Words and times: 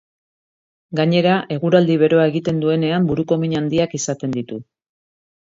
Gainera, 0.99 1.35
eguraldi 1.55 1.97
beroa 2.05 2.25
egiten 2.31 2.63
duenean 2.65 3.07
buruko 3.11 3.39
min 3.45 3.55
handiak 3.61 3.95
izaten 4.01 4.35
ditu. 4.41 4.61